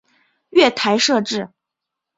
[0.49, 1.51] 月台设置